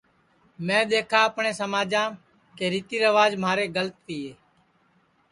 میں 0.65 0.83
دؔیکھا 0.89 1.19
اپٹؔے 1.27 1.51
سماجم 1.61 2.09
کہ 2.57 2.65
ریتی 2.73 2.95
ریواج 3.03 3.31
مہارے 3.41 3.65
گلت 3.75 3.95
تیے 4.05 4.31